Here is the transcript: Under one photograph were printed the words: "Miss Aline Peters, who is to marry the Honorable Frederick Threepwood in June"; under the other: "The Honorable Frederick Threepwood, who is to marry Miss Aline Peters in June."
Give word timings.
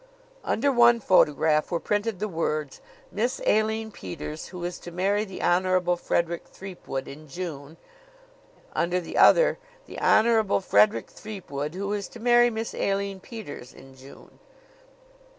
Under 0.43 0.71
one 0.71 0.99
photograph 0.99 1.69
were 1.69 1.79
printed 1.79 2.17
the 2.17 2.27
words: 2.27 2.81
"Miss 3.11 3.39
Aline 3.45 3.91
Peters, 3.91 4.47
who 4.47 4.63
is 4.63 4.79
to 4.79 4.89
marry 4.91 5.25
the 5.25 5.43
Honorable 5.43 5.95
Frederick 5.95 6.47
Threepwood 6.47 7.07
in 7.07 7.27
June"; 7.27 7.77
under 8.73 8.99
the 8.99 9.15
other: 9.15 9.59
"The 9.85 9.99
Honorable 9.99 10.59
Frederick 10.59 11.07
Threepwood, 11.11 11.75
who 11.75 11.93
is 11.93 12.07
to 12.07 12.19
marry 12.19 12.49
Miss 12.49 12.73
Aline 12.73 13.19
Peters 13.19 13.75
in 13.75 13.95
June." 13.95 14.39